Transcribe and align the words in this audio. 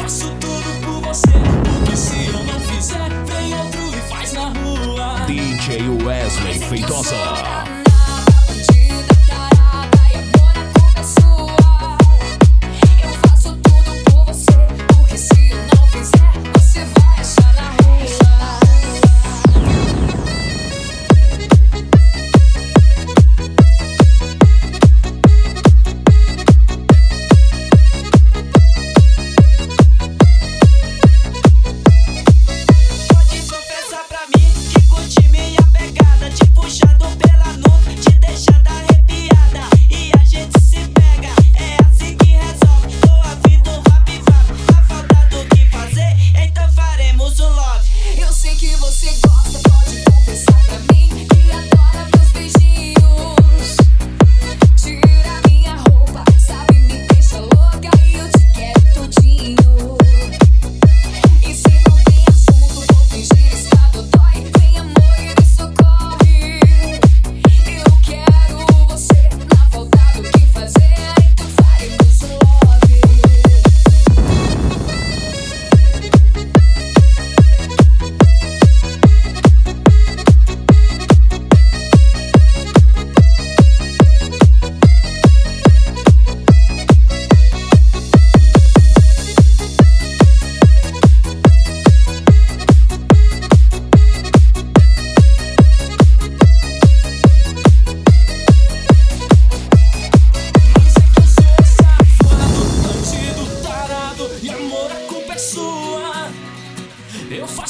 faço 0.00 0.30
tudo 0.40 0.80
por 0.84 1.08
você. 1.08 1.28
Porque 1.64 1.96
se 1.96 2.26
eu 2.26 2.44
não 2.44 2.60
fizer, 2.60 3.08
vem 3.26 3.54
outro 3.54 3.80
e 3.96 4.08
faz 4.08 4.32
na 4.32 4.48
rua. 4.48 5.26
DJ 5.26 5.88
Wesley 6.04 6.58
Feitosa. 6.58 7.59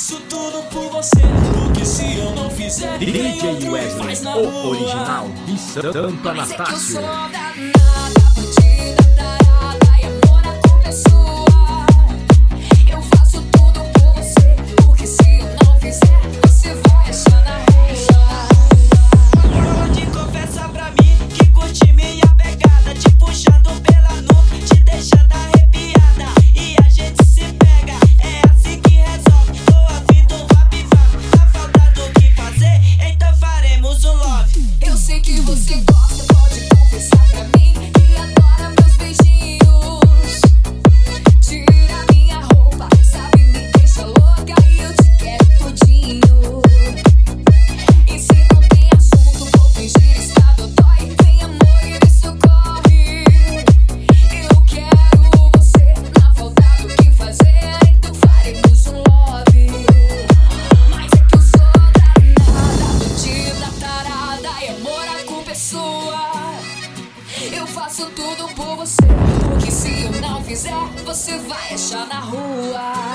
faço 0.01 0.19
tudo 0.31 0.63
por 0.71 0.91
você. 0.91 1.21
Porque 1.53 1.85
se 1.85 2.19
eu 2.19 2.31
não 2.35 2.49
fizer, 2.49 2.99
DJ 2.99 3.69
Wesley, 3.69 4.17
o 4.25 4.49
rua. 4.49 4.67
original 4.69 5.29
de 5.45 5.59
Santa 5.59 6.33
Natácio. 6.33 6.33
Mas 6.33 6.51
é 6.53 6.63
eu 6.63 6.79
sou 6.79 7.03
danada, 7.03 7.39
bandida, 8.35 9.05
tarada, 9.15 9.87
e 10.01 10.07
amor 10.07 10.43
aconteceu. 10.47 11.30
Eu 67.53 67.67
faço 67.67 68.07
tudo 68.17 68.49
por 68.55 68.77
você. 68.77 68.97
Porque 69.51 69.71
se 69.71 70.05
eu 70.05 70.13
não 70.13 70.43
fizer, 70.43 70.73
você 71.05 71.37
vai 71.37 71.75
achar 71.75 72.07
na 72.07 72.19
rua. 72.19 73.10